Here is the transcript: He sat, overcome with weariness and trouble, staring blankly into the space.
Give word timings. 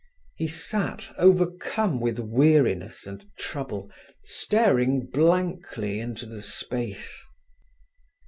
He 0.35 0.47
sat, 0.47 1.13
overcome 1.19 1.99
with 1.99 2.17
weariness 2.17 3.05
and 3.05 3.23
trouble, 3.37 3.91
staring 4.23 5.05
blankly 5.05 5.99
into 5.99 6.25
the 6.25 6.41
space. 6.41 7.23